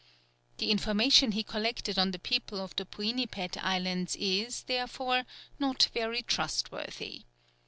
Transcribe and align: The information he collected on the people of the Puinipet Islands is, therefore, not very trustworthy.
The 0.57 0.71
information 0.71 1.33
he 1.33 1.43
collected 1.43 1.99
on 1.99 2.09
the 2.09 2.17
people 2.17 2.59
of 2.59 2.75
the 2.75 2.85
Puinipet 2.87 3.55
Islands 3.63 4.15
is, 4.15 4.63
therefore, 4.63 5.25
not 5.59 5.89
very 5.93 6.23
trustworthy. 6.23 7.25